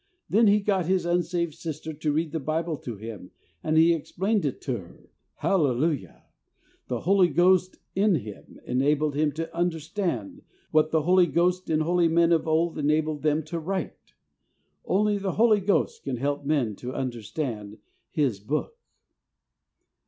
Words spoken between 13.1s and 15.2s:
them to write. Only